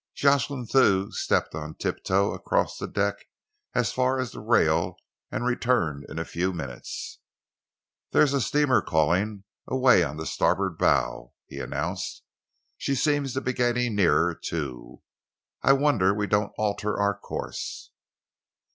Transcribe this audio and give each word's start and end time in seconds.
Jocelyn 0.15 0.65
Thew 0.65 1.11
stepped 1.11 1.53
on 1.53 1.75
tiptoe 1.75 2.31
across 2.33 2.79
the 2.79 2.87
deck 2.87 3.27
as 3.75 3.91
far 3.91 4.19
as 4.19 4.31
the 4.31 4.39
rail 4.39 4.95
and 5.29 5.45
returned 5.45 6.07
in 6.09 6.17
a 6.17 6.25
few 6.25 6.51
minutes. 6.51 7.19
"There's 8.09 8.33
a 8.33 8.41
steamer 8.41 8.81
calling, 8.81 9.43
away 9.67 10.01
on 10.03 10.17
the 10.17 10.25
starboard 10.25 10.79
bow," 10.79 11.33
he 11.45 11.59
announced. 11.59 12.23
"She 12.79 12.95
seems 12.95 13.33
to 13.35 13.41
be 13.41 13.53
getting 13.53 13.93
nearer, 13.93 14.33
too. 14.33 15.03
I 15.61 15.73
wonder 15.73 16.15
we 16.15 16.25
don't 16.25 16.53
alter 16.57 16.99
our 16.99 17.15
course." 17.15 17.91